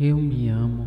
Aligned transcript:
Eu 0.00 0.16
me 0.16 0.48
amo 0.48 0.86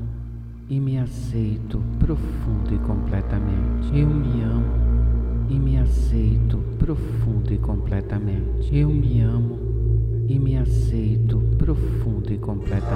e 0.70 0.80
me 0.80 0.98
aceito 0.98 1.84
profundo 2.00 2.74
e 2.74 2.78
completamente. 2.78 3.90
Eu 3.94 4.08
me 4.08 4.42
amo 4.42 5.48
e 5.50 5.60
me 5.60 5.78
aceito 5.78 6.58
profundo 6.80 7.54
e 7.54 7.58
completamente. 7.58 8.74
Eu 8.74 8.88
me 8.88 9.20
amo 9.20 9.60
e 10.30 10.40
me 10.40 10.56
aceito 10.56 11.40
profundo 11.58 12.32
e 12.32 12.38
completamente. 12.38 12.88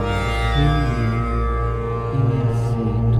Eu 0.57 0.71
me 0.87 1.05
amo 1.17 1.35
e 2.13 2.17
me 2.23 2.41
aceito 2.49 3.14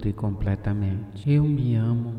profundo 0.00 0.08
e 0.08 0.12
completamente. 0.12 1.30
Eu 1.30 1.44
me 1.44 1.74
amo 1.76 2.14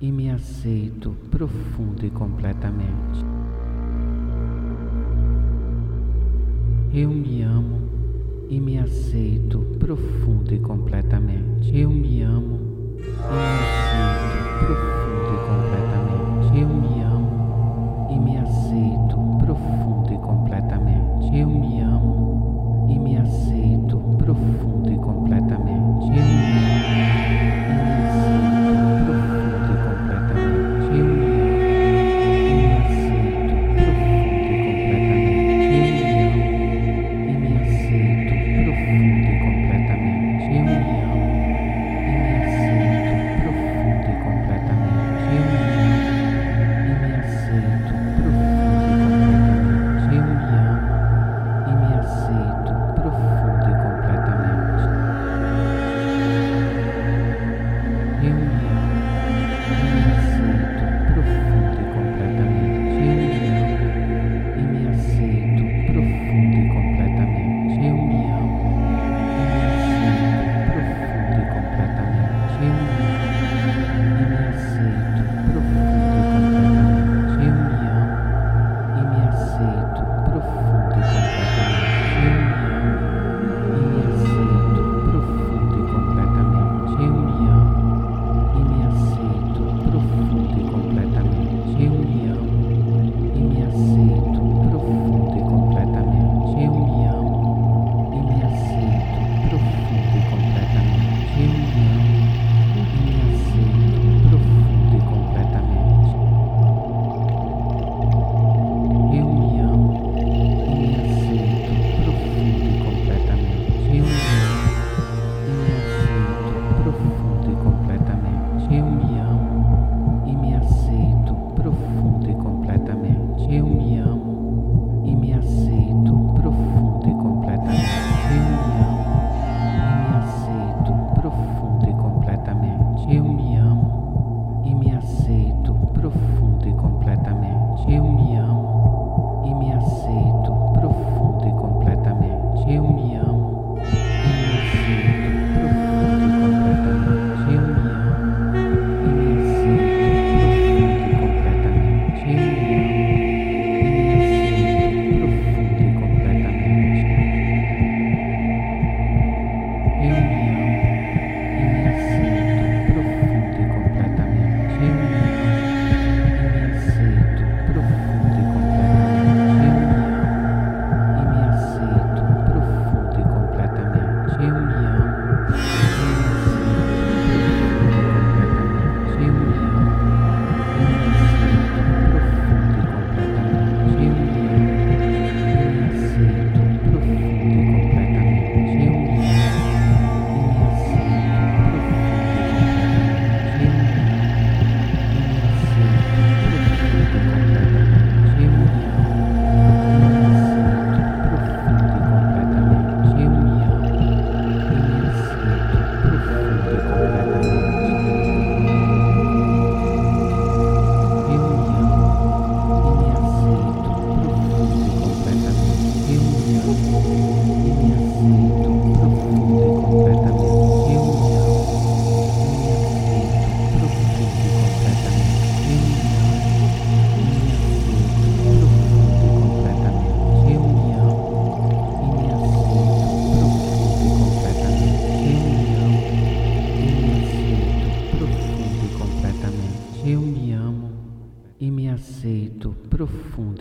e 0.00 0.12
me 0.12 0.30
aceito 0.30 1.16
profundo 1.30 2.06
e 2.06 2.10
completamente. 2.10 3.24
Eu 6.92 7.10
me 7.10 7.42
amo 7.42 7.80
e 8.48 8.60
me 8.60 8.78
aceito 8.78 9.58
profundo 9.78 10.54
e 10.54 10.58
completamente. 10.58 11.76
Eu 11.76 11.90
me 11.90 12.22
amo 12.22 12.60
e 12.96 13.10
me 13.10 13.24
aceito 13.24 14.66
profundo 14.66 15.34
e 15.34 15.46
completamente. 15.46 15.87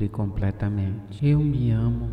E 0.08 0.10
completamente. 0.10 1.28
Eu 1.28 1.40
me 1.40 1.72
amo 1.72 2.10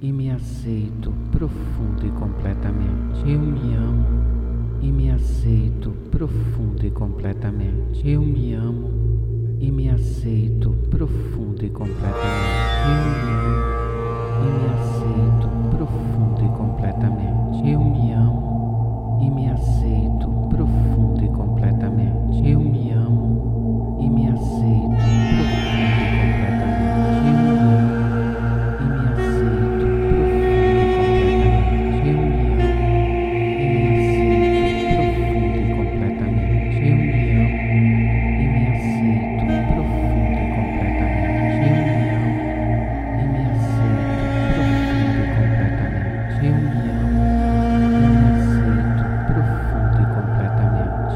e 0.00 0.12
me 0.12 0.30
aceito 0.30 1.12
profundo 1.30 2.04
e 2.04 2.10
completamente. 2.10 3.20
Eu 3.24 3.40
me 3.40 3.74
amo 3.74 4.80
e 4.80 4.90
me 4.90 5.10
aceito 5.10 5.90
profundo 6.10 6.84
e 6.84 6.90
completamente. 6.90 8.08
Eu 8.08 8.20
me 8.22 8.52
amo 8.54 8.90
e 9.60 9.70
me 9.70 9.88
aceito 9.90 10.70
profundo 10.90 11.64
e 11.64 11.70
completamente. 11.70 12.20
Eu 12.88 12.98
me 13.14 13.30
amo 13.38 13.60
e 14.42 14.50
me 14.58 14.66
aceito 14.74 15.48
profundo 15.70 16.44
e 16.44 16.48
completamente. 16.58 17.70
Eu 17.70 17.80
me 17.80 18.12
amo 18.12 19.20
e 19.22 19.30
me 19.30 19.50